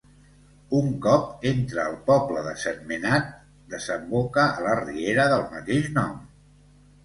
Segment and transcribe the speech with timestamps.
[0.77, 3.31] Un cop entra al poble de Sentmenat
[3.77, 6.21] desemboca a la riera del mateix nom.